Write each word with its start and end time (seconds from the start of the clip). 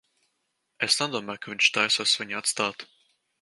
Es 0.87 0.95
nedomāju, 1.01 1.41
ka 1.43 1.51
viņš 1.51 1.69
taisās 1.77 2.15
viņu 2.23 2.41
atstāt. 2.41 2.89